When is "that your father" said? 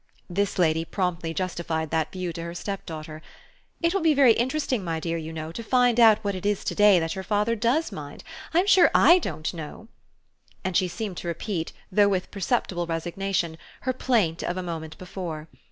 6.99-7.55